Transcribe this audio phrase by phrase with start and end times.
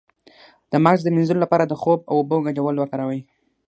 [0.71, 3.21] د مغز د مینځلو لپاره د خوب او اوبو ګډول وکاروئ